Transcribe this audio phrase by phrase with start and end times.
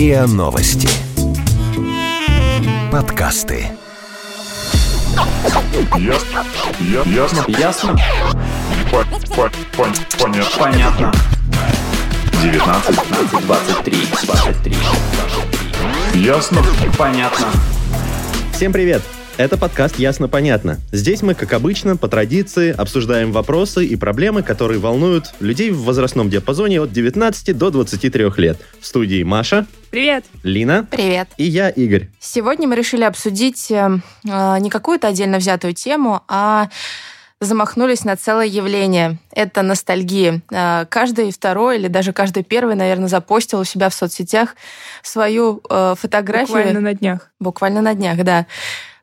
[0.00, 0.88] РИА Новости.
[2.90, 3.66] Подкасты.
[5.98, 6.44] Ясно.
[6.80, 7.44] Я- Ясно.
[7.48, 7.96] Ясно?
[8.90, 10.58] По- по- пон- Понятно.
[10.58, 11.12] Понятно.
[12.42, 12.96] 19.
[12.96, 14.76] 15, 23, 23,
[16.14, 16.22] 23.
[16.24, 16.62] Ясно.
[16.96, 17.46] Понятно.
[18.54, 19.02] Всем привет!
[19.40, 20.80] Это подкаст «Ясно-понятно».
[20.92, 26.28] Здесь мы, как обычно, по традиции, обсуждаем вопросы и проблемы, которые волнуют людей в возрастном
[26.28, 28.58] диапазоне от 19 до 23 лет.
[28.80, 30.26] В студии Маша, Привет!
[30.42, 31.30] Лина Привет.
[31.38, 32.10] и я, Игорь.
[32.18, 36.68] Сегодня мы решили обсудить э, э, не какую-то отдельно взятую тему, а
[37.40, 39.16] замахнулись на целое явление.
[39.32, 40.42] Это ностальгия.
[40.52, 44.54] Э, Каждый второй или даже каждый первый, наверное, запостил у себя в соцсетях
[45.02, 46.58] свою э, фотографию.
[46.58, 47.30] Буквально на днях.
[47.40, 48.44] Буквально на днях, да.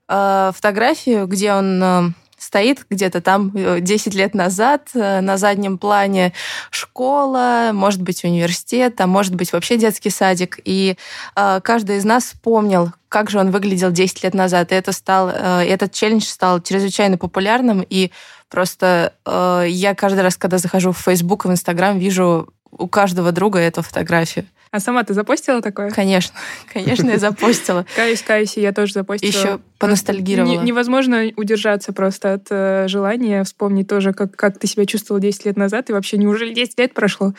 [0.09, 2.02] Э, Фотографию, где он э,
[2.38, 6.33] стоит где-то там э, 10 лет назад, э, на заднем плане
[6.70, 10.59] школа, может быть, университет, а может быть, вообще детский садик.
[10.63, 10.97] И
[11.35, 14.72] э, каждый из нас вспомнил, как же он выглядел 10 лет назад.
[14.72, 17.85] И это стал, э, этот челлендж стал чрезвычайно популярным.
[17.89, 18.11] И
[18.50, 23.59] просто э, я каждый раз, когда захожу в Facebook в Instagram, вижу у каждого друга
[23.59, 24.45] эту фотографию.
[24.71, 25.91] А сама ты запостила такое?
[25.91, 26.35] Конечно,
[26.73, 27.85] конечно, я запостила.
[27.95, 29.29] Каюсь, каюсь, я тоже запостила.
[29.29, 30.51] Еще поностальгировала.
[30.51, 35.45] Не- невозможно удержаться просто от э, желания вспомнить тоже, как, как ты себя чувствовала 10
[35.45, 37.33] лет назад, и вообще неужели 10 лет прошло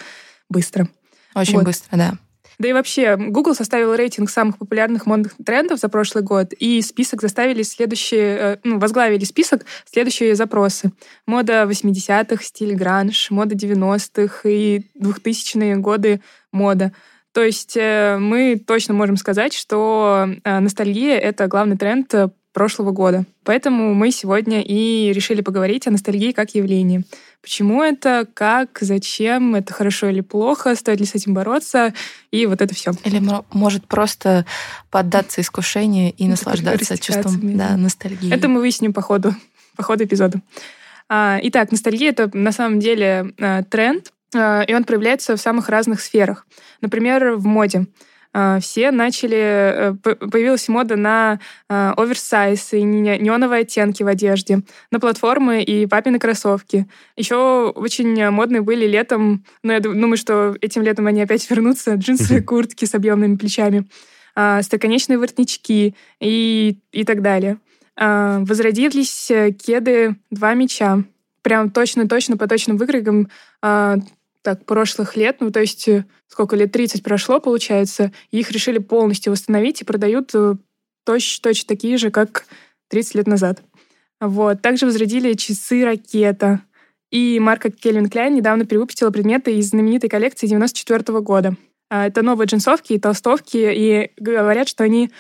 [0.49, 0.89] быстро.
[1.35, 1.65] Очень Вот.
[1.65, 2.15] быстро, да.
[2.59, 7.23] Да и вообще, Google составил рейтинг самых популярных модных трендов за прошлый год, и список
[7.23, 10.91] заставили следующие, э, ну, возглавили список следующие запросы.
[11.25, 16.93] Мода 80-х, стиль гранж, мода 90-х и 2000-е годы мода.
[17.39, 22.91] То есть э, мы точно можем сказать, что э, ностальгия— это главный тренд э, прошлого
[22.91, 23.27] года.
[23.45, 27.05] Поэтому мы сегодня и решили поговорить о ностальгии как явлении.
[27.41, 31.95] Почему это, как, зачем, это хорошо или плохо, стоит ли с этим бороться,
[32.33, 32.91] и вот это все.
[33.05, 34.45] Или мо- может просто
[34.91, 38.35] поддаться искушению и Ну, наслаждаться чувством да, ностальгии.
[38.35, 39.33] Это мы выясним по ходу,
[39.77, 40.41] по ходу эпизода.
[41.09, 43.33] А, Итак, ностальгия— это на самом деле
[43.71, 46.47] тренд, и он проявляется в самых разных сферах.
[46.81, 47.87] Например, в моде.
[48.35, 49.37] Э, Все начали...
[49.37, 55.87] э, Появилась мода на э, оверсайз и не- неоновые оттенки в одежде, на платформы и
[55.87, 56.87] папины кроссовки.
[57.17, 62.43] Еще очень модные были летом, но я думаю, что этим летом они опять вернутся, джинсовые
[62.43, 63.89] куртки с объемными плечами,
[64.35, 67.59] остроконечные воротнички и, и так далее.
[67.97, 71.03] Возродились э, кеды «Два меча».
[71.43, 73.29] Прям точно-точно по точным выкройкам
[74.49, 75.37] так, прошлых лет.
[75.41, 76.73] Ну, то есть э, сколько лет?
[76.73, 78.13] 30 прошло, получается.
[78.31, 80.55] Их решили полностью восстановить и продают э,
[81.05, 82.47] точно-точно такие же, как
[82.89, 83.63] 30 лет назад.
[84.21, 84.63] Вот.
[84.63, 86.63] Также возродили часы «Ракета».
[87.11, 91.55] И марка Кельвин Кляйн недавно перевыпустила предметы из знаменитой коллекции 94 года.
[91.91, 95.11] А, Это новые джинсовки и толстовки, и говорят, что они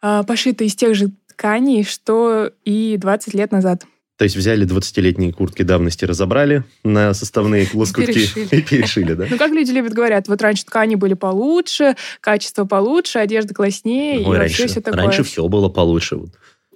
[0.00, 3.84] а, пошиты из тех же тканей, что и 20 лет назад.
[4.16, 8.46] То есть взяли 20-летние куртки давности, разобрали на составные лоскутки Перешили.
[8.50, 9.26] и перешили, да?
[9.30, 14.24] Ну, как люди любят говорят, вот раньше ткани были получше, качество получше, одежда класснее, и
[14.24, 15.02] Ой, вообще раньше, все такое.
[15.02, 16.18] раньше все было получше.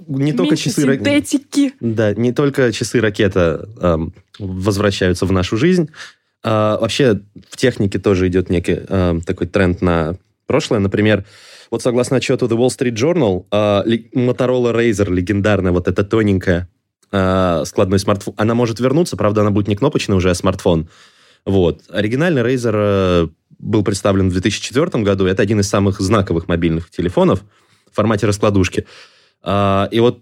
[0.07, 0.83] Не только часы...
[0.83, 1.75] синтетики.
[1.81, 3.69] Да, не только часы ракета
[4.39, 5.91] возвращаются в нашу жизнь.
[6.43, 8.77] А, вообще в технике тоже идет некий
[9.27, 10.79] такой тренд на прошлое.
[10.81, 11.25] Например,
[11.71, 16.69] вот согласно отчету The Wall Street Journal, э, ли- Motorola Razr, легендарная, вот эта тоненькая
[17.13, 20.89] э, складной смартфон, она может вернуться, правда, она будет не кнопочная уже, а смартфон.
[21.47, 21.83] Вот.
[21.89, 23.29] Оригинальный Razer э,
[23.59, 25.27] был представлен в 2004 году.
[25.27, 27.43] Это один из самых знаковых мобильных телефонов
[27.91, 28.87] в формате раскладушки.
[29.43, 30.21] А, и вот,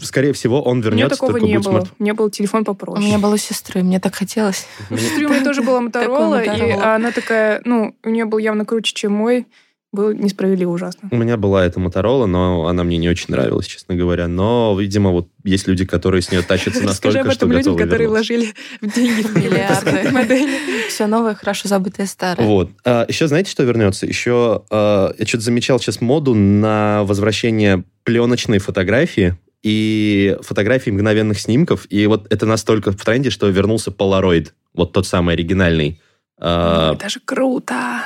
[0.00, 1.16] скорее всего, он У меня вернется.
[1.20, 1.72] такого не было.
[1.80, 3.04] смарт- У меня был телефон У попроще.
[3.06, 4.66] меня была у сестры, мне так хотелось.
[4.90, 8.64] У сестры у меня тоже была Моторола, и она такая, ну, у нее был явно
[8.64, 9.46] круче, чем мой.
[9.92, 11.08] Было несправедливо ужасно.
[11.10, 14.26] У меня была эта Моторола, но она мне не очень нравилась, честно говоря.
[14.26, 18.08] Но, видимо, вот есть люди, которые с нее тащатся настолько, об что этом людям, которые
[18.08, 18.32] вернуться.
[18.32, 20.10] вложили в деньги в Миллиарды.
[20.10, 20.88] модели.
[20.88, 22.46] Все новое, хорошо забытое старое.
[22.46, 22.70] Вот.
[22.86, 24.06] А, еще знаете, что вернется?
[24.06, 31.86] Еще а, я что-то замечал сейчас моду на возвращение пленочной фотографии и фотографии мгновенных снимков.
[31.90, 34.52] И вот это настолько в тренде, что вернулся Polaroid.
[34.72, 36.00] Вот тот самый оригинальный.
[36.38, 38.02] А, Это же круто.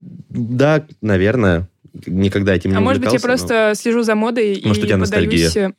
[0.00, 1.68] Да, наверное.
[2.06, 4.86] Никогда этим не А может быть, я увлекался, но- просто слежу за модой Может, у
[4.86, 5.48] и тебя ностальгия.
[5.48, 5.74] поддаюсь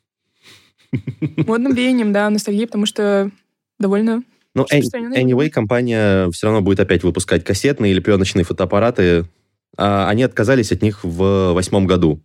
[1.48, 3.32] модным веянием, да, ностальгии, потому что
[3.80, 4.24] довольно...
[4.54, 9.26] Ну, anyway, компания все равно будет опять выпускать кассетные или пленочные фотоаппараты.
[9.78, 12.20] А они отказались от них в восьмом году.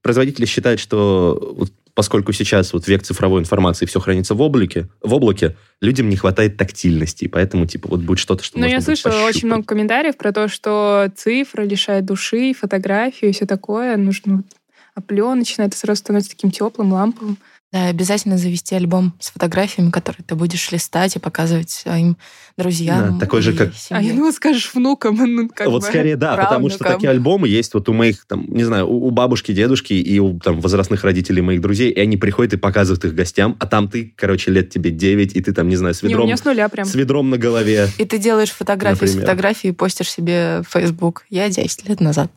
[0.00, 1.58] Производители считают, что
[1.96, 6.58] поскольку сейчас вот век цифровой информации, все хранится в облаке, в облаке, людям не хватает
[6.58, 9.44] тактильности, и поэтому, типа, вот будет что-то, что Ну, можно я слышала очень пощупать.
[9.44, 13.96] много комментариев про то, что цифра лишает души, фотографию и все такое.
[13.96, 14.46] Нужно вот
[14.94, 17.38] опленочное, это сразу становится таким теплым, ламповым.
[17.72, 22.16] Да, обязательно завести альбом с фотографиями, которые ты будешь листать и показывать своим
[22.56, 23.14] друзьям.
[23.14, 24.08] Да, такой же, как- А семье.
[24.10, 25.86] я ну скажешь внукам, ну как вот бы.
[25.86, 29.10] скорее да, потому что такие альбомы есть вот у моих, там, не знаю, у, у
[29.10, 33.14] бабушки, дедушки и у там возрастных родителей моих друзей, и они приходят и показывают их
[33.16, 36.06] гостям, а там ты, короче, лет тебе 9, и ты там, не знаю, с Не,
[36.06, 36.86] у ведром, меня с нуля прям.
[36.86, 37.88] с ведром на голове.
[37.98, 39.22] И ты делаешь фотографии с Например.
[39.26, 41.24] фотографией и постишь себе в Facebook.
[41.30, 42.30] Я 10 лет назад.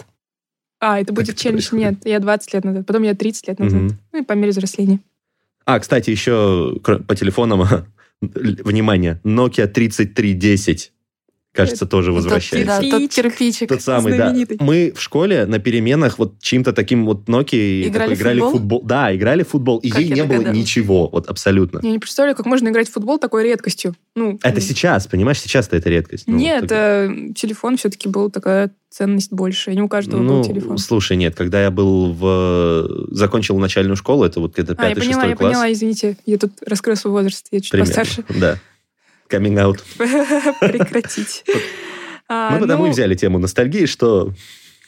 [0.81, 1.69] А, это будет это челлендж?
[1.69, 1.85] происходит?
[2.03, 3.81] Нет, я 20 лет назад, потом я 30 лет назад.
[3.81, 3.97] Мгм.
[4.11, 4.99] Ну и по мере взросления.
[5.71, 7.61] А, кстати, еще по телефонам,
[8.21, 10.91] внимание, Nokia 3310,
[11.63, 12.81] кажется, тоже возвращается.
[12.81, 13.69] Да, тот Кирпичик.
[13.69, 14.29] Тот самый, да.
[14.29, 14.57] знаменитый.
[14.59, 18.51] Мы в школе на переменах вот чьим-то таким вот Nokia Играли такой в играли футбол?
[18.59, 18.81] футбол.
[18.83, 20.57] Да, играли в футбол, и Как ей не было догадалась.
[20.57, 21.79] ничего, вот абсолютно.
[21.83, 23.95] Я не представляю, как можно играть в футбол такой редкостью.
[24.15, 26.25] Ну, Это сейчас, понимаешь, сейчас-то это редкость.
[26.27, 29.73] Ну, Нет, так- э, телефон все-таки был такая ценность больше.
[29.75, 30.77] Не у каждого ну, был телефон.
[30.79, 33.07] слушай, нет, когда я был в...
[33.11, 35.51] Закончил начальную школу, это вот где-то А, я пятый, поняла, шестой я класс.
[35.51, 36.17] поняла, извините.
[36.25, 38.23] Я тут раскрою свой возраст, я чуть примерно, постарше.
[38.39, 38.57] Да.
[39.29, 39.79] Out.
[40.59, 41.43] Прекратить.
[42.31, 44.31] А, Мы потому ну, и взяли тему ностальгии, что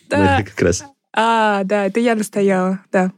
[0.10, 0.44] Да.
[0.44, 0.86] как раз...
[1.12, 3.12] А, да, это я настояла, да.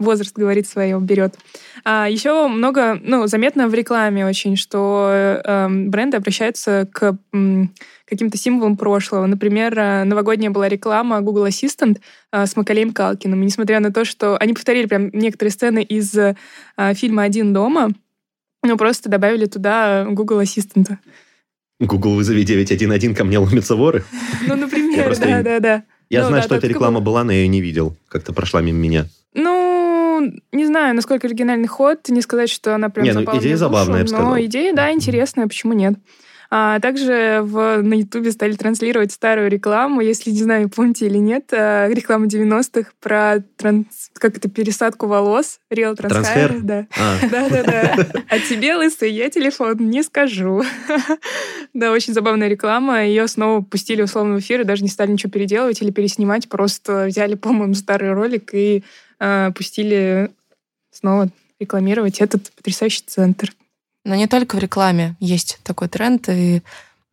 [0.00, 1.36] Возраст говорит свое, берет.
[1.84, 7.72] А, еще много, ну, заметно в рекламе очень, что э, бренды обращаются к м,
[8.06, 9.26] каким-то символам прошлого.
[9.26, 12.00] Например, э, новогодняя была реклама Google Assistant
[12.32, 13.40] э, с Макалеем Калкиным.
[13.40, 16.34] И несмотря на то, что они повторили прям некоторые сцены из э,
[16.94, 17.90] фильма «Один дома»,
[18.62, 20.98] ну, просто добавили туда Google Ассистента.
[21.80, 24.04] Google вызови 911, ко мне ломятся воры.
[24.46, 25.84] Ну, например, да, да, да.
[26.10, 27.96] Я Ну, знаю, что эта реклама была, но я ее не видел.
[28.08, 29.06] Как-то прошла мимо меня.
[29.32, 32.08] Ну, не знаю, насколько оригинальный ход.
[32.08, 34.30] Не сказать, что она прям Не, ну, идея забавная, я бы сказал.
[34.30, 35.94] Но идея, да, интересная, почему нет?
[36.52, 41.52] А также в, на Ютубе стали транслировать старую рекламу, если, не знаю, помните или нет,
[41.52, 46.08] а, рекламу 90-х про транс, как это, пересадку волос, Real Transhair.
[46.08, 46.60] Трансфер?
[46.62, 46.86] Да.
[46.98, 48.22] А, Да-да-да.
[48.28, 50.62] А тебе, лысый, я телефон не скажу.
[51.72, 53.04] Да, очень забавная реклама.
[53.04, 56.48] Ее снова пустили условно в эфир и даже не стали ничего переделывать или переснимать.
[56.48, 58.82] Просто взяли, по-моему, старый ролик и
[59.20, 60.30] э, пустили
[60.90, 61.28] снова
[61.60, 63.52] рекламировать этот потрясающий центр.
[64.04, 66.62] Но не только в рекламе есть такой тренд, и,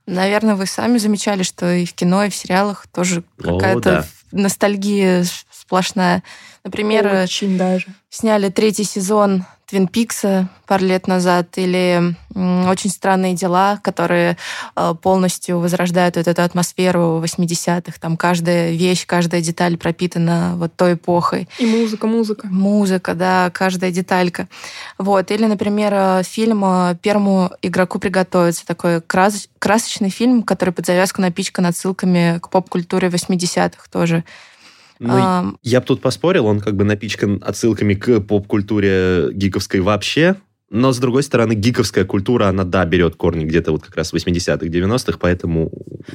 [0.06, 4.40] наверное, вы сами замечали, что и в кино, и в сериалах тоже О, какая-то да.
[4.44, 6.24] ностальгия сплошная.
[6.64, 7.88] Например, Очень даже.
[8.10, 14.38] сняли третий сезон Твин Пикса пару лет назад, или «Очень странные дела», которые
[14.78, 17.98] э, полностью возрождают вот эту атмосферу 80-х.
[18.00, 21.50] Там каждая вещь, каждая деталь пропитана вот той эпохой.
[21.60, 22.48] И музыка, музыка.
[22.48, 24.48] Музыка, да, каждая деталька.
[24.98, 25.32] Вот.
[25.32, 28.66] Или, например, э, фильм э, «Первому игроку приготовиться».
[28.66, 34.24] Такой крас- красочный фильм, который под завязку напичкан отсылками к поп-культуре 80-х тоже.
[35.00, 40.36] Ну, Ам, Я бы тут поспорил, он как бы напичкан отсылками к поп-культуре гиковской вообще,
[40.70, 44.16] но, с другой стороны, гиковская культура, она, да, берет корни где-то вот как раз в
[44.16, 45.72] 80-х, 90-х, поэтому...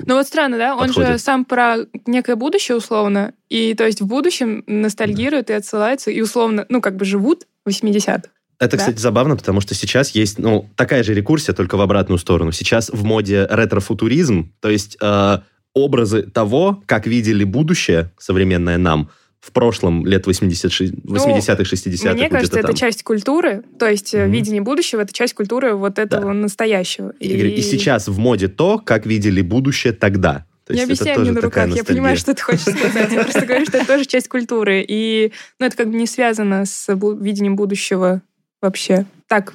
[0.07, 0.77] Ну вот странно, да?
[0.77, 1.21] Он же Подходит.
[1.23, 6.67] сам про некое будущее условно, и то есть в будущем ностальгируют и отсылаются, и условно,
[6.69, 8.29] ну как бы живут в 80-х.
[8.59, 8.77] Это, Да?
[8.77, 12.53] кстати, забавно, потому что сейчас есть, ну, такая же рекурсия, только в обратную сторону.
[12.53, 15.39] Сейчас в моде ретро-футуризм, то есть э,
[15.75, 20.71] образы того, как видели будущее современное нам в прошлом лет 80
[21.05, 22.11] 80-х, 60-х.
[22.11, 22.77] Ну, Мне кажется, это там.
[22.77, 23.03] часть...
[23.03, 24.31] культуры, то есть Мгм.
[24.31, 27.13] видение будущего это часть культуры вот этого настоящего.
[27.19, 30.47] И, и сейчас в моде то, как видели будущее тогда.
[30.65, 33.13] То не объясняй мне на руках, я понимаю, что ты хочешь сказать.
[33.13, 34.85] Я просто говорю, что это тоже часть культуры.
[34.87, 38.23] И ну, это как бы не связано с видением будущего
[38.61, 39.07] вообще.
[39.27, 39.55] Так,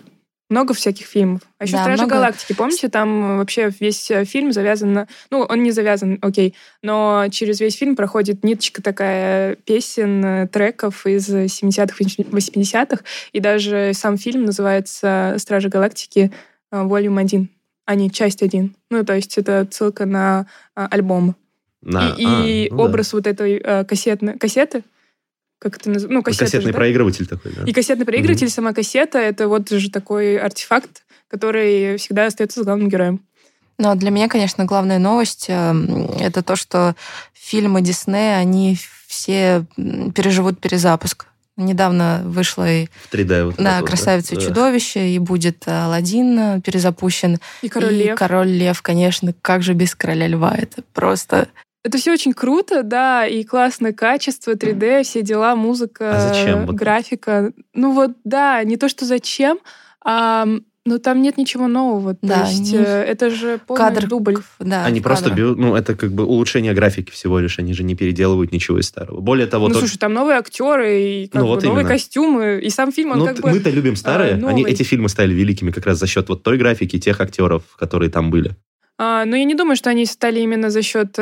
[0.49, 1.41] много всяких фильмов.
[1.57, 2.15] А еще Да, «Стражи много.
[2.15, 5.07] Галактики», помните, там э, вообще весь э, фильм завязан на...
[5.29, 11.05] Ну, он не завязан, окей, но через весь фильм проходит ниточка такая песен, э, треков
[11.05, 16.31] из 70-х, 80-х, и даже сам фильм называется «Стражи Галактики.
[16.71, 17.47] Volume 1»,
[17.85, 18.71] а не «Часть 1».
[18.89, 21.35] Ну, то есть это ссылка на альбом.
[21.81, 22.83] На- и а, и ну да.
[22.83, 24.37] образ вот этой э, кассетной...
[24.37, 24.83] Кассеты?
[25.59, 26.13] Как это называется?
[26.13, 26.77] Ну, кассеты Кассетный же, да?
[26.77, 27.63] проигрыватель такой, да.
[27.63, 32.89] И кассетный проигрыватель, сама кассета, это вот же такой артефакт, который всегда остается с главным
[32.89, 33.21] героем.
[33.79, 35.73] Но для меня, конечно, главная новость э,
[36.19, 36.95] это то, что
[37.33, 41.27] фильмы Диснея, они все переживут перезапуск.
[41.55, 44.45] Недавно вышла и В 3D вот да, так вот, «Красавица и Да.
[44.45, 47.39] чудовище», и будет Аладдин э, перезапущен.
[47.63, 48.17] И Король и Лев.
[48.17, 50.55] «Король Лев», конечно, как же без «Короля Льва».
[50.55, 51.47] Это просто...
[51.87, 56.65] Это все очень круто, да, и классное качество, 3D, все дела, музыка, А зачем?
[56.65, 57.53] Вот- графика.
[57.73, 59.59] Ну вот, да, не то, что зачем,
[60.03, 60.45] а
[60.85, 62.13] но там нет ничего нового.
[62.13, 64.07] То Да, есть не- э, это же полный Кадр.
[64.07, 64.37] дубль.
[64.59, 65.37] Да, Они просто кадр.
[65.37, 68.87] берут, ну, это как бы улучшение графики всего лишь, они же не переделывают ничего из
[68.87, 69.19] старого.
[69.21, 71.89] Более того, ну, тот- слушай, там новые актеры, и как Ну, бы, вот новые именно.
[71.93, 73.49] костюмы, и сам фильм, он ну, как бы...
[73.49, 76.57] мы-то любим старые, э, они, эти фильмы стали великими как раз за счет вот той
[76.57, 78.55] графики, тех актеров, которые там были.
[78.97, 81.15] А, но я не думаю, что они стали именно за счет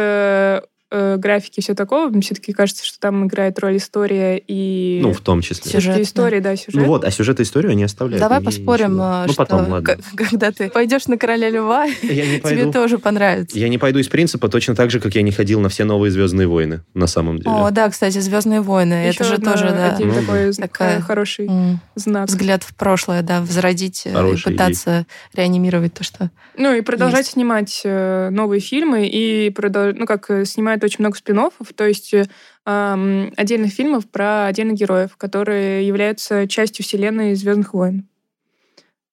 [0.96, 2.10] э, графики и все такого.
[2.10, 5.00] Мне все-таки кажется, что там играет роль история и...
[5.02, 5.72] Ну, в том числе.
[5.72, 6.76] Сюжет, история, да, сюжет.
[6.76, 8.22] Ну вот, а сюжет и историю они оставляют.
[8.22, 9.04] Давай поспорим, ничего.
[9.04, 9.98] э, Ну, что потом, ладно.
[10.16, 13.58] когда ты пойдешь на короля льва, тебе тоже понравится.
[13.60, 16.12] Я не пойду из принципа точно так же, как я не ходил на все новые
[16.12, 17.52] Звездные войны, на самом деле.
[17.52, 18.94] О, да, кстати, Звездные войны.
[18.94, 22.28] Это же одна- тоже, да, один Ну, такой Такая- хороший м, знак.
[22.30, 26.32] взгляд в прошлое, да, возродить э, пытаться реанимировать то, что...
[26.58, 27.32] Ну и продолжать Есть.
[27.34, 31.40] снимать э, новые фильмы и продол- ну как снимают очень много спин
[31.76, 32.28] то есть э,
[32.66, 38.08] ам, отдельных фильмов про отдельных героев, которые являются частью вселенной Звездных войн.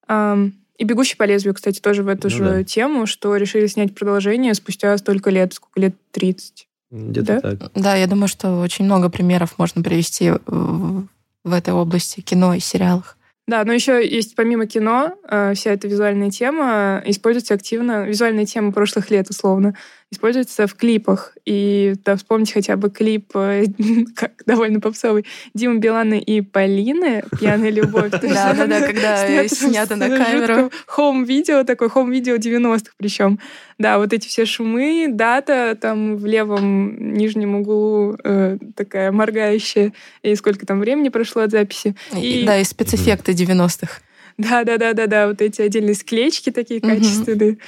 [0.06, 2.64] Ам, и «Бегущий по лезвию», кстати, тоже в эту Ну же да.
[2.64, 6.66] тему, что решили снять продолжение спустя столько лет, сколько лет 30.
[6.90, 7.56] Где-то Да?
[7.56, 7.70] так.
[7.74, 11.06] Да, я думаю, что очень много примеров можно привести в,
[11.44, 13.16] в этой области кино и сериалах.
[13.46, 18.72] Да, но еще есть помимо кино, э, вся эта визуальная тема используется активно, визуальная тема
[18.72, 19.76] прошлых лет, условно,
[20.10, 21.36] используется в клипах.
[21.44, 23.64] И да, вспомните хотя бы клип, э,
[24.16, 28.10] как довольно попсовый, Димы Билана и Полины «Пьяная любовь».
[28.10, 30.70] Да, да, да, когда снято на камеру.
[30.86, 33.40] Home video, такой home video 90-х причем.
[33.78, 40.36] Да, вот эти все шумы, дата там в левом нижнем углу э, такая моргающая, и
[40.36, 41.96] сколько там времени прошло от записи.
[42.12, 44.00] Да, и спецэффекты 90-х.
[44.38, 47.58] Да, да, да, да, да, вот эти отдельные склеечки такие качественные.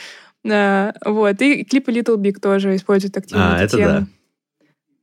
[0.48, 1.40] А, вот.
[1.40, 3.88] И клипы Little Big тоже используют активно А, эту это тему.
[3.92, 4.06] да.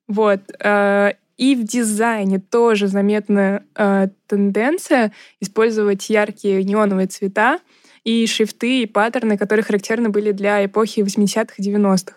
[0.07, 0.39] Вот.
[0.63, 7.59] а, И в дизайне тоже заметна а, тенденция использовать яркие неоновые цвета
[8.03, 12.15] и шрифты, и паттерны, которые характерны были для эпохи 80-х и 90-х.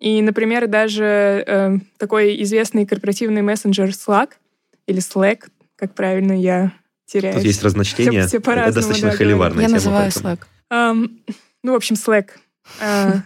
[0.00, 1.04] И, например, даже
[1.46, 4.32] э, такой известный корпоративный мессенджер Slack
[4.86, 5.44] или Slack,
[5.76, 6.72] как правильно я
[7.06, 7.36] теряюсь.
[7.36, 8.26] Тут есть разночтения.
[8.26, 10.34] Все- все Это достаточно да, холиварная Я тема, называю поэтому.
[10.34, 10.46] Slack.
[10.68, 11.18] Ам,
[11.62, 12.26] ну, в общем, Slack.
[12.80, 13.22] А,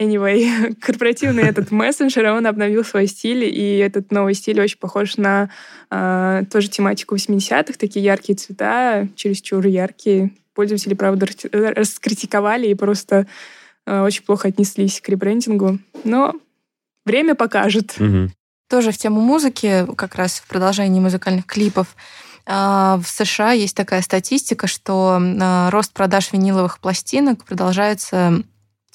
[0.00, 5.50] Anyway, корпоративный этот мессенджер, он обновил свой стиль, и этот новый стиль очень похож на
[5.88, 10.32] а, тоже тематику 80-х, такие яркие цвета, чересчур яркие.
[10.54, 13.26] Пользователи, правда, рас- раскритиковали и просто
[13.86, 15.78] а, очень плохо отнеслись к ребрендингу.
[16.04, 16.34] Но
[17.06, 17.94] время покажет.
[17.98, 18.32] Мгм.
[18.68, 21.94] Тоже в тему музыки, как раз в продолжении музыкальных клипов.
[22.44, 25.20] В США есть такая статистика, что
[25.70, 28.42] рост продаж виниловых пластинок продолжается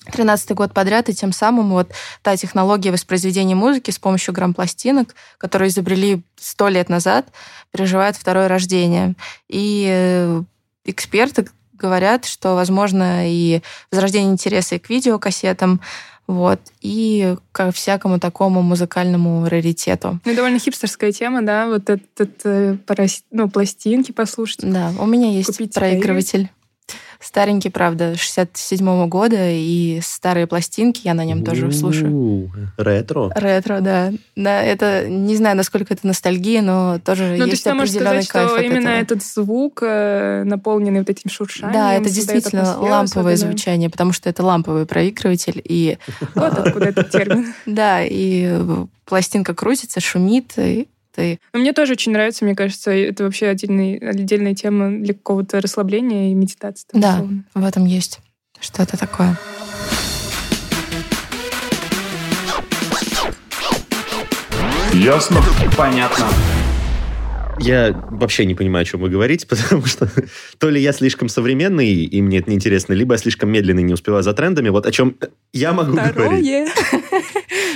[0.05, 1.91] 13 год подряд, и тем самым вот
[2.24, 7.27] та технология воспроизведения музыки с помощью грамм-пластинок, которую изобрели сто лет назад,
[7.72, 9.15] переживает второе рождение.
[9.48, 10.43] И э,
[10.86, 15.81] эксперты говорят, что возможно и возрождение интереса и к видеокассетам,
[16.27, 20.20] вот, и ко всякому такому музыкальному раритету.
[20.24, 22.77] Ну, довольно хипстерская тема, да, вот этот, э,
[23.31, 24.62] ну, пластинки послушать.
[24.62, 26.50] Да, у меня есть Купить проигрыватель.
[27.22, 32.51] Старенький, правда, 67 года, и старые пластинки я на нем тоже слушаю.
[32.78, 33.30] Ретро.
[33.36, 34.12] Ретро, да.
[34.36, 37.94] Да, это не знаю, насколько это ностальгия, но тоже Ну, то есть есть ты можешь
[37.96, 39.01] определенный сказать, кайф что от именно этого.
[39.18, 43.38] этот звук, э, наполненный вот этим шуршанием, Да, это действительно ламповое особенную.
[43.38, 45.98] звучание, потому что это ламповый проигрыватель, и
[46.36, 47.54] Вот откуда этот термин.
[47.66, 52.91] да, и э, пластинка крутится, шумит, и ты Но мне тоже очень нравится, мне кажется,
[52.91, 56.88] это вообще отдельный, отдельная тема для какого-то расслабления и медитации.
[56.91, 57.13] там, Да.
[57.15, 57.44] условно.
[57.53, 58.20] в этом есть
[58.60, 59.38] что-то такое.
[64.94, 65.41] Ясно?
[65.77, 66.25] Понятно.
[67.60, 70.10] Я вообще не понимаю, о чем вы говорите, потому что
[70.58, 74.24] то ли я слишком современный, и мне это неинтересно, либо я слишком медленный, не успеваю
[74.24, 74.70] за трендами.
[74.70, 75.15] Вот о чем
[75.53, 76.70] я могу говорить.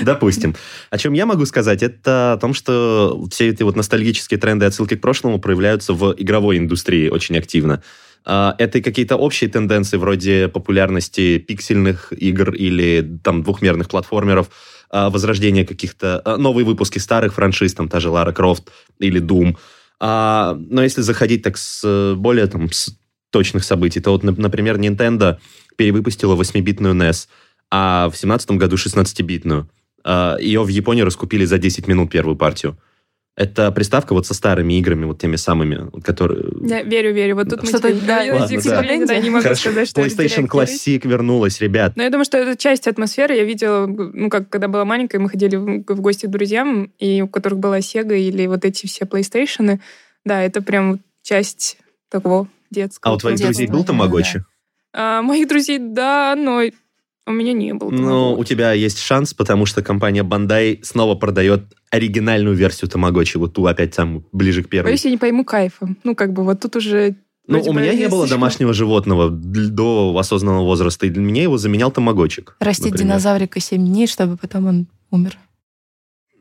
[0.04, 0.56] Допустим.
[0.90, 4.68] О чем я могу сказать, это о том, что все эти вот ностальгические тренды и
[4.68, 7.82] отсылки к прошлому проявляются в игровой индустрии очень активно.
[8.26, 14.50] А, Это какие-то общие тенденции вроде популярности пиксельных игр или там двухмерных платформеров,
[14.90, 16.22] а, возрождение каких-то...
[16.26, 19.56] а, Новые выпуски старых франшиз, там та же Лара Крофт или Doom.
[20.02, 22.98] Но если заходить так с более там, с
[23.30, 25.38] точных событий, то вот, нап- например, Nintendo
[25.78, 27.28] перевыпустила 8-битную NES,
[27.72, 29.68] а в 17 году 16-битную.
[30.06, 32.78] А, Ее в Японии раскупили за 10 минут первую партию.
[33.36, 36.46] Это приставка вот со старыми играми, вот теми самыми, которые...
[36.62, 37.36] Я верю, верю.
[37.36, 38.82] Вот тут мы Что-то, тебе- да, ладно, здесь да.
[38.82, 39.72] да, не могу Хорошо.
[39.72, 40.48] сказать, что это PlayStation.
[40.48, 41.98] Classic вернулась, ребят.
[41.98, 43.36] Но я думаю, что это часть атмосферы.
[43.36, 47.28] Я видела, ну, как когда была маленькая, мы ходили в гости к друзьям, и у
[47.28, 49.82] которых была Sega или вот эти все PlayStation.
[50.24, 51.78] Да, это прям часть
[52.10, 53.12] такого детского.
[53.12, 54.46] А у твоих Детство, друзей был да, тамагочи?
[54.94, 56.62] А, моих друзей, да, но
[57.28, 57.90] у меня не было.
[57.92, 63.54] Ну, у тебя есть шанс, потому что компания Bandai снова продает оригинальную версию Тамагочи, вот
[63.54, 64.86] ту опять там ближе к первой.
[64.90, 65.90] Боюсь, я не пойму кайфа.
[66.04, 67.16] Ну, как бы вот тут уже...
[67.48, 71.92] Ну, у меня не было домашнего животного до осознанного возраста, и для меня его заменял
[71.92, 72.56] тамагочик.
[72.60, 73.08] Растить например.
[73.12, 75.38] динозаврика 7 дней, чтобы потом он умер.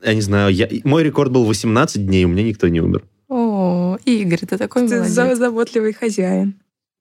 [0.02, 3.04] Я не знаю, я- мой рекорд был 18 дней, у меня никто не умер.
[3.28, 5.12] О, Игорь, ты такой Ты молодец.
[5.12, 6.54] за- заботливый хозяин.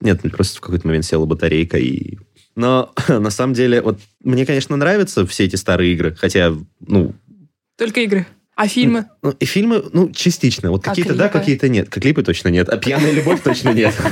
[0.04, 2.18] Нет, мне просто в какой-то момент села батарейка и...
[2.56, 7.16] Но на самом деле, вот мне, конечно, нравятся все эти старые игры, хотя, ну,
[7.78, 8.28] Только игры.
[8.56, 9.08] А фильмы?
[9.24, 10.70] ну, и фильмы, ну, частично.
[10.70, 11.90] Вот А какие-то да, какие-то нет.
[11.90, 13.94] Как клипы точно нет, а пьяная любовь точно нет.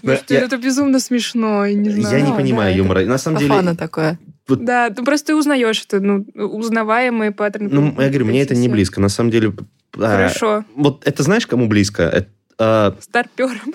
[0.00, 3.04] Ну это безумно смешно, я не понимаю юмора.
[3.04, 4.16] На самом деле, Фана такое.
[4.46, 7.68] Да, ну просто ты узнаешь это, ну, узнаваемые паттерны.
[7.68, 9.00] ну, я говорю, мне это не близко.
[9.00, 9.52] На самом деле,
[9.96, 10.64] а, Хорошо.
[10.76, 12.26] вот это знаешь, кому близко?
[12.58, 13.74] А, Старпером.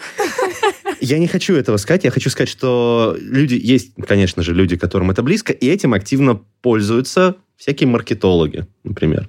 [0.99, 2.03] Я не хочу этого сказать.
[2.03, 6.41] Я хочу сказать, что люди, есть, конечно же, люди, которым это близко, и этим активно
[6.61, 9.27] пользуются всякие маркетологи, например.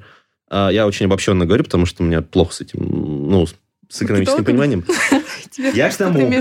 [0.49, 2.81] А, Я очень обобщенно говорю, потому что у меня плохо с этим,
[3.29, 3.47] ну,
[3.89, 4.85] с экономическим пониманием.
[5.75, 6.33] Я к тому,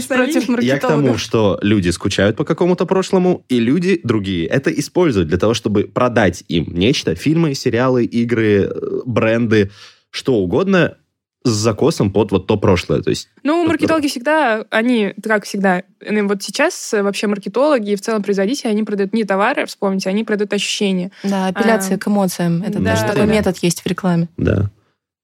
[0.61, 5.37] я к тому, что люди скучают по какому-то прошлому, и люди другие это используют для
[5.37, 9.69] того, чтобы продать им нечто, фильмы, сериалы, игры, э, бренды,
[10.09, 10.97] что угодно,
[11.43, 13.01] с закосом под вот то прошлое.
[13.01, 18.01] То есть Ну, маркетологи всегда, они, как всегда, вот сейчас э, вообще маркетологи и в
[18.01, 21.11] целом производители, они продают не товары, вспомните, они продают ощущения.
[21.23, 22.63] Да, апелляция А, к эмоциям.
[22.63, 23.33] Это да, даже да, такой да.
[23.33, 24.29] метод есть в рекламе.
[24.37, 24.71] Да.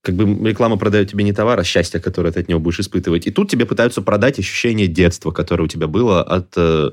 [0.02, 3.28] Как бы реклама продает тебе не товар, а счастье, которое ты от него будешь испытывать.
[3.28, 6.92] И тут тебе пытаются продать ощущение детства, которое у тебя было от, э,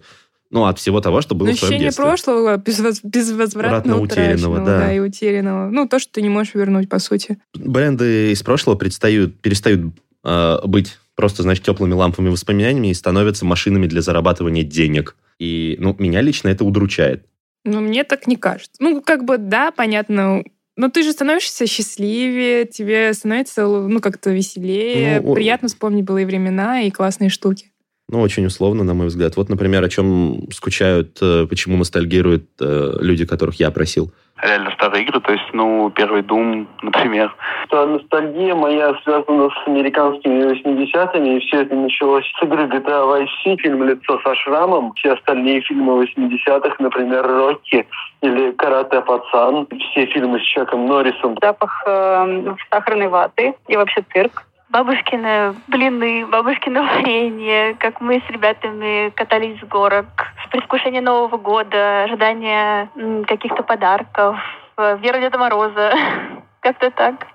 [0.50, 2.04] ну, от всего того, что было Но в ощущение детстве.
[2.04, 4.92] прошлого безвоз- безвозвратно утерянного, утраченного, да.
[4.92, 5.70] и утерянного.
[5.70, 7.38] Ну, то, что ты не можешь вернуть, по сути.
[7.54, 13.86] Бренды из прошлого предстают, перестают э, быть просто, значит, теплыми ламповыми воспоминаниями и становятся машинами
[13.86, 15.16] для зарабатывания денег.
[15.38, 17.24] И, ну, меня лично это удручает.
[17.64, 18.74] Но мне так не кажется.
[18.78, 20.44] Ну, как бы, да, понятно,
[20.76, 26.82] но ты же становишься счастливее, тебе становится, ну, как-то веселее, Ну, приятно вспомнить былые времена
[26.82, 27.72] и классные штуки.
[28.08, 29.36] Ну, очень условно, на мой взгляд.
[29.36, 34.12] Вот, например, о чем скучают, э, почему ностальгируют э, люди, которых я просил.
[34.40, 37.34] реально старые игры, то есть, ну, первый Doom, например.
[37.66, 43.26] что ностальгия моя связана с американскими 80-ми, и все это началось с игры GTA Vice
[43.44, 47.88] City, фильм «Лицо со шрамом», все остальные фильмы 80-х, например, «Рокки»
[48.20, 51.36] или «Карате Пацан», все фильмы с Чаком Норрисом.
[51.42, 54.44] запах э, сахарной ваты и вообще цирк.
[54.68, 60.06] Бабушкины блины, бабушкино варенье, как мы с ребятами катались с горок,
[60.50, 62.90] предвкушение Нового года, ожидание
[63.26, 64.36] каких-то подарков,
[64.76, 65.92] э, вера Деда Мороза.
[66.60, 67.26] Как-то так.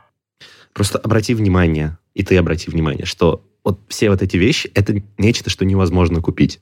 [0.74, 5.50] Просто обрати внимание, и ты обрати внимание, что вот все вот эти вещи— это нечто,
[5.50, 6.60] что невозможно купить.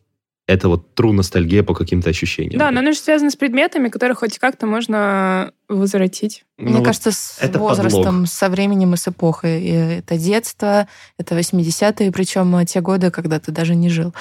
[0.50, 2.58] Это вот true ностальгия по каким-то ощущениям.
[2.58, 6.44] Да, но оно же связано с предметами, которые хоть как-то можно возвратить.
[6.58, 8.28] Ну Мне вот кажется, с это возрастом, подлог.
[8.28, 9.62] со временем и с эпохой.
[9.62, 10.88] И это детство,
[11.20, 14.16] это 80-е, причем те годы, когда ты даже не жил.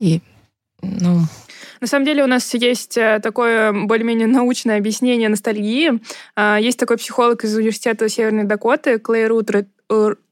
[0.00, 0.20] И,
[0.82, 1.20] ну,
[1.80, 6.00] На самом деле у нас есть э, такое более-менее научное объяснение ностальгии.
[6.34, 9.28] А, Есть такой психолог из университета Северной Дакоты Клей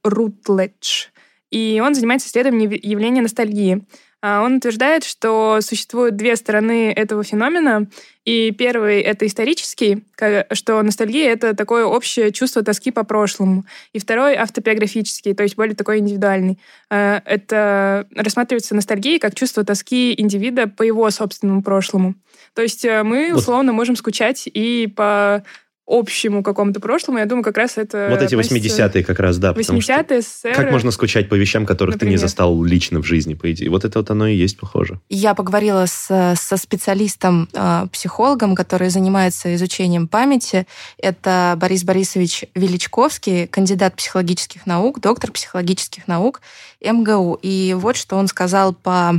[0.03, 1.07] Рутледж.
[1.51, 3.85] И он занимается исследованием яв- явления ностальгии.
[4.23, 7.87] А, Он утверждает, что существуют две стороны этого феномена.
[8.27, 10.05] И первый— это исторический,
[10.53, 13.65] что ностальгия— это такое общее чувство тоски по прошлому.
[13.95, 16.59] И второй— автобиографический, то есть более такой индивидуальный.
[16.91, 22.15] Э, Это рассматривается ностальгией как чувство тоски индивида по его собственному прошлому.
[22.55, 25.43] То есть э, мы, условно, можем скучать и по
[25.91, 27.19] общему какому-то прошлому.
[27.19, 28.07] Я думаю, как раз это...
[28.09, 29.53] Вот эти относится- 80-е как раз, да.
[29.53, 30.55] потому что 80-е, СССР.
[30.55, 32.21] Как можно скучать по вещам, которых ты не Например.
[32.21, 33.71] застал лично в жизни, по идее?
[33.71, 35.01] Вот это вот оно и есть похоже.
[35.09, 40.67] Я поговорила с, со специалистом, э, психологом, который занимается изучением памяти.
[40.97, 46.41] Это Борис Борисович Величковский, кандидат психологических наук, доктор психологических наук
[46.81, 47.39] МГУ.
[47.43, 49.15] И вот что он сказал по а,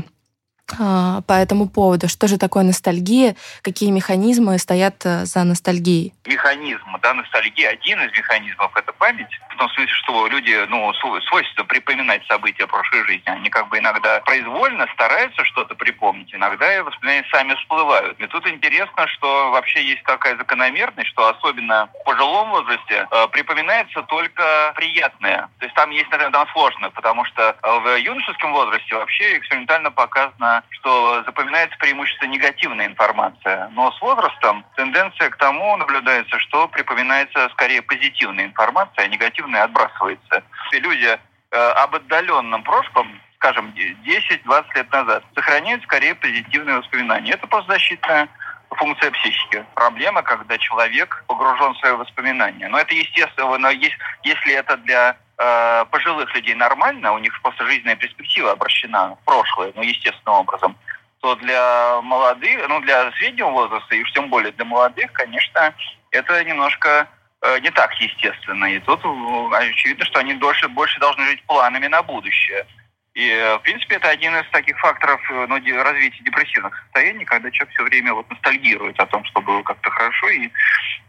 [0.77, 2.07] по этому поводу.
[2.07, 3.35] Что же такое ностальгия?
[3.61, 6.13] Какие механизмы стоят э, за ностальгией?
[6.25, 9.27] Механизм, да, ностальгия, один из механизмов– это память.
[9.53, 13.23] В том смысле, что люди, ну, свойственно припоминать события прошлой жизни.
[13.25, 18.19] Они как бы иногда произвольно стараются что-то припомнить, иногда и воспоминания сами всплывают.
[18.19, 24.01] И тут интересно, что вообще есть такая закономерность, что особенно в пожилом возрасте э, припоминается
[24.03, 25.49] только приятное.
[25.59, 29.91] То есть там есть, наверное, там сложно, потому что э, в юношеском возрасте вообще экспериментально
[29.91, 33.69] показано что запоминается преимущественно негативная информация.
[33.69, 40.43] Но с возрастом тенденция к тому наблюдается, что припоминается скорее позитивная информация, а негативная отбрасывается.
[40.71, 41.19] И люди
[41.51, 47.31] э, об отдаленном прошлом скажем, 10-20 лет назад, сохраняют скорее позитивные воспоминания.
[47.31, 48.29] Это просто защитная
[48.69, 49.65] функция психики.
[49.73, 52.67] Проблема, когда человек погружен в свои воспоминания.
[52.67, 57.95] Но это естественно, но если это для э, пожилых людей нормально, у них просто жизненная
[57.95, 60.75] перспектива обращена в прошлое, ну, естественным образом,
[61.21, 65.73] то для молодых, ну, для среднего возраста, и уж тем более для молодых, конечно,
[66.11, 67.07] это немножко
[67.41, 68.65] э, не так естественно.
[68.65, 72.65] И тут э, очевидно, что они дольше, больше должны жить планами на будущее.
[73.13, 77.83] И, в принципе, это один из таких факторов ну, развития депрессивных состояний, когда человек все
[77.83, 80.49] время вот ностальгирует о том, что было как-то хорошо и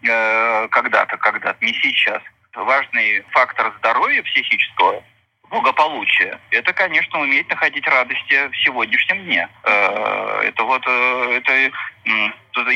[0.02, 2.22] э, когда-то, когда-то, не сейчас
[2.54, 5.02] важный фактор здоровья психического,
[5.52, 9.48] благополучия, это, конечно, уметь находить радости в сегодняшнем дне.
[9.64, 11.70] Э, это вот, э, это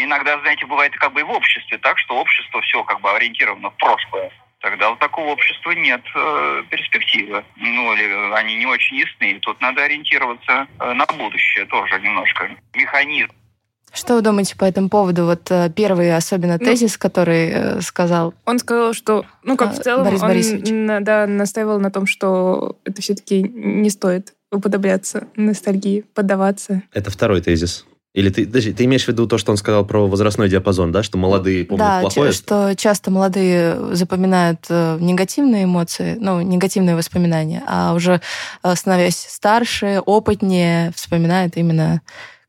[0.02, 3.70] иногда, знаете, бывает как бы и в обществе так, что общество все как бы ориентировано
[3.70, 4.30] в прошлое.
[4.60, 7.44] Тогда у такого общества нет э, перспективы.
[7.56, 9.38] Ну, или они не очень ясны.
[9.40, 12.50] Тут надо ориентироваться на будущее тоже немножко.
[12.74, 13.32] Механизм
[13.92, 15.24] что вы думаете по этому поводу?
[15.24, 18.34] Вот э, первый особенно ну, тезис, который э, сказал.
[18.44, 21.04] Он сказал, что, ну, как а, в целом, Борис он Борисович.
[21.04, 26.82] да, настаивал на том, что это все-таки не стоит уподобляться ностальгии, поддаваться.
[26.92, 27.84] Это второй тезис.
[28.16, 31.02] Или ты, подожди, ты имеешь в виду то, что он сказал про возрастной диапазон, да,
[31.02, 32.30] что молодые помнят да, плохое?
[32.30, 38.22] Да, что часто молодые запоминают э, негативные эмоции, ну, негативные воспоминания, а уже
[38.74, 42.00] становясь старше, опытнее, вспоминают именно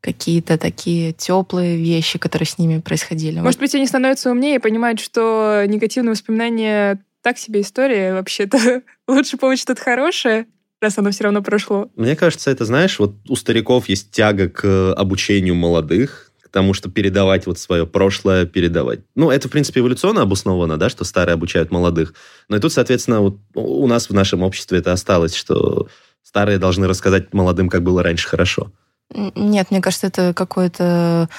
[0.01, 3.39] какие-то такие теплые вещи, которые с ними происходили.
[3.39, 8.83] Может быть, они становятся умнее и понимают, что негативные воспоминания так себе история вообще-то.
[9.07, 10.47] Лучше помнить что-то хорошее,
[10.81, 11.89] раз оно все равно прошло.
[11.95, 16.89] Мне кажется, это, знаешь, вот у стариков есть тяга к обучению молодых, к тому, что
[16.89, 19.01] передавать вот свое прошлое, передавать.
[19.15, 22.13] Ну, это, в принципе, эволюционно обосновано, да, что старые обучают молодых.
[22.47, 25.89] Но и тут, соответственно, вот у нас в нашем обществе это осталось, что
[26.23, 28.71] старые должны рассказать молодым, как было раньше хорошо.
[29.13, 31.29] Нет, мне кажется, это какое-то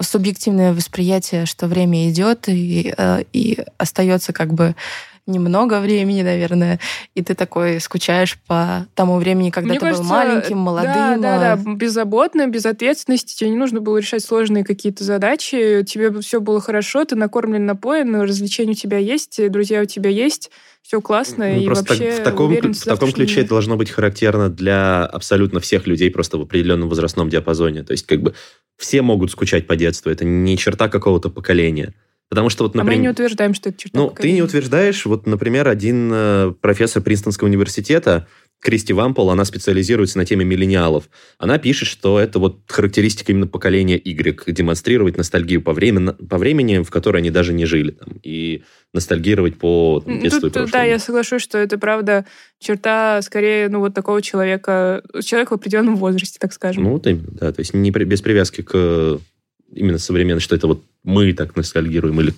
[0.00, 4.74] субъективное восприятие, что время идет и, э, и остается как бы
[5.28, 6.80] немного времени, наверное,
[7.14, 10.92] и ты такой скучаешь по тому времени, когда Мне ты кажется, был маленьким, молодым.
[10.92, 16.20] Да, да, да, беззаботно, без ответственности, тебе не нужно было решать сложные какие-то задачи, тебе
[16.20, 20.50] все было хорошо, ты накормлен, напоен, развлечения у тебя есть, друзья у тебя есть,
[20.82, 23.90] все классно, ну, и просто вообще в таком, уверен, в таком ключе это должно быть
[23.90, 27.82] характерно для абсолютно всех людей просто в определенном возрастном диапазоне.
[27.82, 28.34] То есть как бы
[28.78, 31.92] все могут скучать по детству, это не черта какого-то поколения.
[32.28, 32.94] Потому что вот, например...
[32.94, 35.06] А мы не утверждаем, что это черта Ну, ты не утверждаешь.
[35.06, 38.26] Вот, например, один э, профессор Принстонского университета,
[38.60, 41.08] Кристи Вампол, она специализируется на теме миллениалов.
[41.38, 46.82] Она пишет, что это вот характеристика именно поколения Y, демонстрировать ностальгию по, времени, по времени,
[46.82, 50.72] в которой они даже не жили, там, и ностальгировать по там, детству Тут, и прошлому.
[50.72, 52.26] Да, я соглашусь, что это, правда,
[52.58, 56.82] черта скорее, ну, вот такого человека, человека в определенном возрасте, так скажем.
[56.82, 59.20] Ну, вот именно, да, то есть не без привязки к
[59.72, 62.34] именно современно, что это вот мы так ностальгируем или...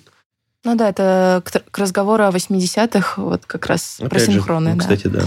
[0.63, 4.69] Ну да, это к, к разговору о 80-х вот как раз Опять про синхроны.
[4.71, 5.23] Же, ну, кстати, да.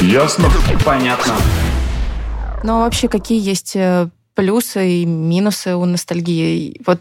[0.00, 0.48] Ясно?
[0.84, 1.34] Понятно.
[2.64, 6.80] Ну а вообще какие есть э, плюсы и минусы у ностальгии?
[6.86, 7.00] Вот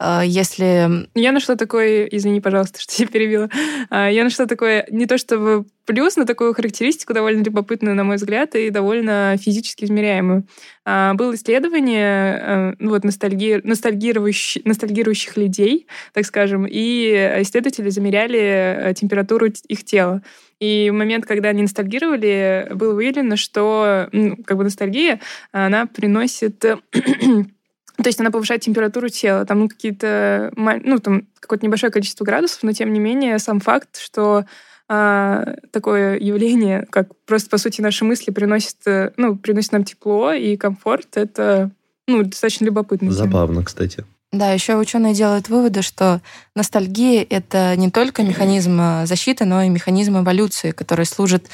[0.00, 1.08] если...
[1.14, 2.06] Я нашла такое...
[2.06, 3.48] Извини, пожалуйста, что я перебила.
[3.90, 8.16] А, я нашла такое не то чтобы плюс, но такую характеристику довольно любопытную, на мой
[8.16, 10.46] взгляд, и довольно физически измеряемую.
[10.84, 13.60] А, было исследование э, вот, ностальги...
[13.62, 20.22] ностальгирующих, ностальгирующих людей, так скажем, и исследователи замеряли температуру их тела.
[20.60, 25.20] И в момент, когда они ностальгировали, было выявлено, что ну, как бы ностальгия,
[25.52, 26.64] она приносит
[27.96, 32.62] то есть она повышает температуру тела, там ну, какие-то, ну, там какое-то небольшое количество градусов,
[32.62, 34.44] но тем не менее сам факт, что
[34.88, 40.32] а, такое явление, как просто, по сути, наши мысли приносят, э, ну, приносят нам тепло
[40.32, 41.70] и комфорт, это,
[42.06, 43.10] ну, достаточно любопытно.
[43.10, 44.04] Забавно, кстати.
[44.30, 46.20] Да, еще ученые делают выводы, что
[46.56, 51.46] ностальгия— это не только механизм а, защиты, но и механизм эволюции, который служит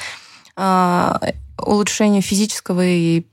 [0.57, 1.11] э,
[1.57, 3.23] улучшению физического и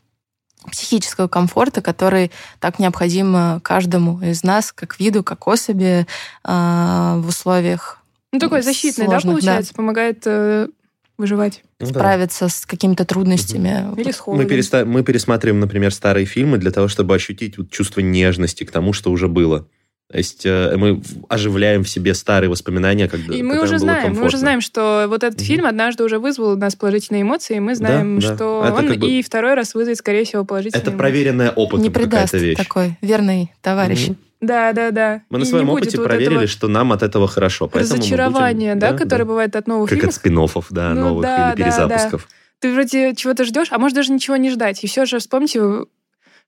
[0.70, 6.06] психического комфорта, который так необходим каждому из нас, как виду, как особи
[6.44, 9.74] э, в условиях Ну, такой защитный, да, сложных, получается?
[9.74, 10.68] Помогает э,
[11.16, 11.62] выживать.
[11.80, 11.92] Ну да.
[11.92, 13.94] справиться с какими-то трудностями.
[13.96, 18.00] Или с Мы, переста- мы пересматриваем, например, старые фильмы для того, чтобы ощутить вот чувство
[18.00, 19.68] нежности к тому, что уже было.
[20.10, 24.24] То есть э, мы оживляем в себе старые воспоминания, когда И мы уже знаем, мы
[24.24, 27.74] уже знаем, что вот этот фильм однажды уже вызвал у нас положительные эмоции, и мы
[27.74, 28.34] знаем, да.
[28.34, 30.98] что Это он как бы- и второй раз вызовет, скорее всего, положительные Это эмоции.
[30.98, 32.56] проверенная опытом Не какая-то вещь.
[32.56, 34.06] такой верный товарищ.
[34.08, 34.16] Мгм.
[34.40, 35.22] Да, да, да.
[35.28, 37.68] Мы на И не своем опыте вот проверили, что нам от этого хорошо.
[37.68, 40.14] поэтому мы будем- разочарования, да, которое бывает от новых Как фильмов.
[40.14, 42.28] от спин да, Ну новых да, или да, перезапусков.
[42.60, 44.82] Ты вроде чего-то ждешь, а может даже ничего не ждать.
[44.82, 45.86] И все же вспомните, вы-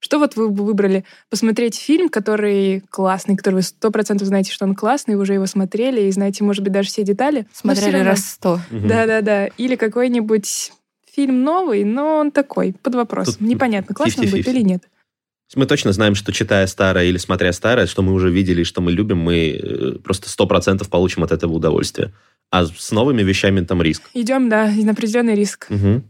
[0.01, 1.05] что вот вы бы выбрали?
[1.29, 5.45] Посмотреть фильм, который классный, который вы сто процентов знаете, что он классный, вы уже его
[5.45, 7.45] смотрели и знаете, может быть, даже все детали.
[7.53, 8.09] Смотрели равно.
[8.09, 8.59] раз сто.
[8.71, 9.45] Да-да-да.
[9.57, 10.73] Или какой-нибудь
[11.13, 13.35] фильм новый, но он такой, под вопросом.
[13.35, 14.49] Тут Непонятно, классный он будет 50-50.
[14.49, 14.83] или нет.
[15.53, 18.81] Мы точно знаем, что читая старое или смотря старое, что мы уже видели и что
[18.81, 22.13] мы любим, мы э, просто сто процентов получим от этого удовольствие.
[22.49, 24.03] А с новыми вещами там риск.
[24.13, 25.67] Идем, да, на определенный риск.
[25.69, 26.03] Мгм.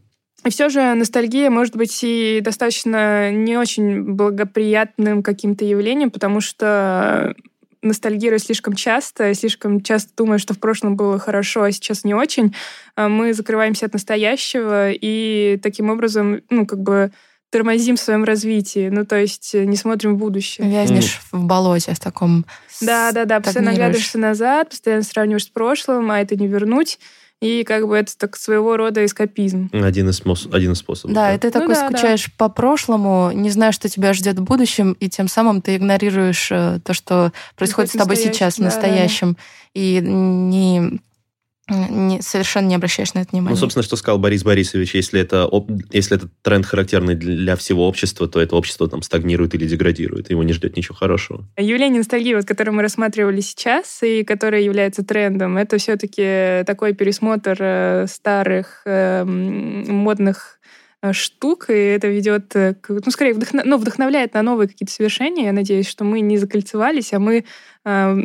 [0.43, 7.35] И все же ностальгия может быть и достаточно не очень благоприятным каким-то явлением, потому что
[7.83, 12.55] ностальгируя слишком часто, слишком часто думая, что в прошлом было хорошо, а сейчас не очень,
[12.95, 17.11] а мы закрываемся от настоящего и таким образом, ну, как бы
[17.49, 20.69] тормозим в своем развитии, ну, то есть не смотрим в будущее.
[20.69, 22.45] Вязнешь в болоте в таком.
[22.79, 26.97] Да, да, да, постоянно оглядываешься назад, постоянно сравниваешь с прошлым, а это не вернуть.
[27.41, 29.71] И как бы это так своего рода эскапизм.
[29.73, 31.15] Один из, один из способов.
[31.15, 31.87] Да, и ты Ну такой да, да.
[31.89, 36.51] скучаешь по прошлому, не знаешь, что тебя ждет в будущем, и тем самым ты игнорируешь
[36.51, 38.75] э, то, что происходит с тобой настоящем, сейчас, в да, да, да.
[38.75, 39.37] настоящем,
[39.73, 41.01] и не,
[41.73, 43.55] не- совершенно не обращаешь на это внимания.
[43.55, 45.49] Ну, собственно, что сказал Борис Борисович, если это,
[45.91, 50.43] если это тренд характерный для всего общества, то это общество там стагнирует или деградирует, его
[50.43, 51.45] не ждет ничего хорошего.
[51.57, 57.57] Явление ностальгии, вот, которое мы рассматривали сейчас и которое является трендом, это все-таки такой пересмотр
[57.59, 60.59] э, старых э, м, модных
[61.03, 64.93] э, штук, и это ведет, э, к, ну, скорее, вдохно- ну, вдохновляет на новые какие-то
[64.93, 65.45] совершения.
[65.45, 67.45] Я надеюсь, что мы не закольцевались, а мы
[67.85, 68.17] э,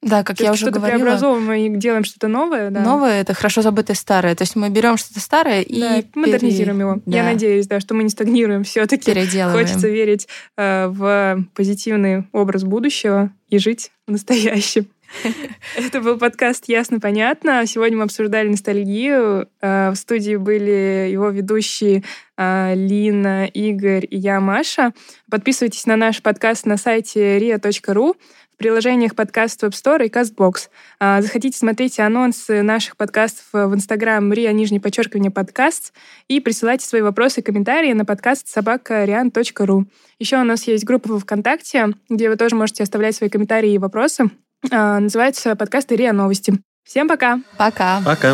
[0.00, 2.70] да, как я уже что-то говорила, преобразовываем и делаем что-то новое.
[2.70, 2.80] Да.
[2.80, 4.36] новое это хорошо забытое старое.
[4.36, 7.02] То есть мы берем что-то старое и Да, модернизируем его.
[7.04, 9.12] Я да, надеюсь, да, что мы не стагнируем все-таки.
[9.12, 9.66] переделываем.
[9.66, 14.86] Хочется верить э, в позитивный образ будущего и жить в настоящем.
[15.76, 17.66] Это был подкаст «Ясно, понятно».
[17.66, 19.48] Сегодня мы обсуждали ностальгию.
[19.60, 22.04] Э, В студии были его ведущие
[22.36, 24.92] э, Лина, Игорь и я, Маша.
[25.30, 30.68] Подписывайтесь на наш подкаст на сайте ria.ru, в приложениях подкаст Web Store и CastBox.
[30.98, 35.94] А, Заходите, смотрите анонсы наших подкастов в Инстаграм ria, нижнее подчеркивание, подкаст,
[36.26, 39.86] и присылайте свои вопросы и комментарии на подкаст собакариан.ру.
[40.18, 43.78] Еще у нас есть группа во ВКонтакте, где вы тоже можете оставлять свои комментарии и
[43.78, 44.28] вопросы.
[44.70, 46.54] А, Называется подкаст РИА Новости.
[46.84, 47.40] Всем пока!
[47.56, 48.00] Пока.
[48.04, 48.32] Пока.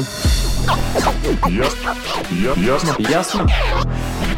[1.48, 1.94] Ясно.
[2.56, 2.94] Ясно.
[2.98, 3.46] Ясно?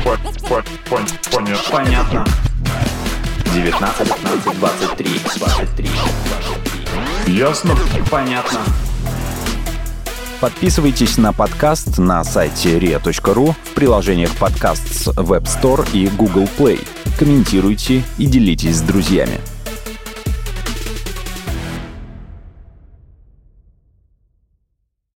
[0.04, 0.18] По-
[0.48, 1.70] по- пон- Понятно.
[1.70, 2.26] Понятно.
[3.54, 5.88] 19, 15, 23, 23,
[7.24, 7.34] 23.
[7.36, 7.74] Ясно.
[8.10, 8.60] Понятно.
[10.40, 16.86] Подписывайтесь на подкаст на сайте ria.ru в приложениях подкаст с Web Store и Google Play.
[17.18, 19.40] Комментируйте и делитесь с друзьями.